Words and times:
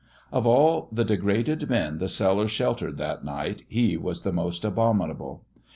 Of 0.31 0.47
all 0.47 0.89
the 0.91 1.05
degraded 1.05 1.69
men 1.69 1.99
the 1.99 2.09
cellar 2.09 2.47
sheltered 2.47 2.97
that 2.97 3.23
night 3.23 3.65
he 3.69 3.97
was 3.97 4.23
the 4.23 4.33
most 4.33 4.65
abominable. 4.65 5.45